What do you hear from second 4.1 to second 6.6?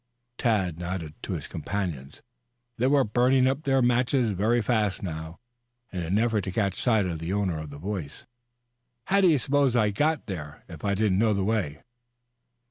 very fast now in an effort to